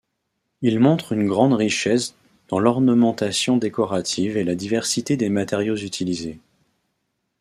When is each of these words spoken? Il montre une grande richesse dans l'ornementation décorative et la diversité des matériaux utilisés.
Il 0.63 0.79
montre 0.79 1.11
une 1.11 1.27
grande 1.27 1.53
richesse 1.53 2.15
dans 2.47 2.57
l'ornementation 2.57 3.57
décorative 3.57 4.35
et 4.35 4.43
la 4.43 4.55
diversité 4.55 5.15
des 5.15 5.29
matériaux 5.29 5.75
utilisés. 5.77 6.39